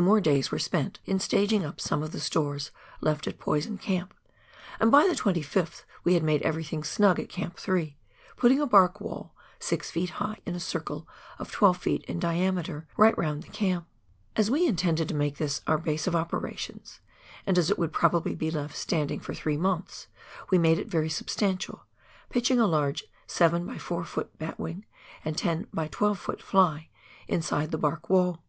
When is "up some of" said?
1.66-2.12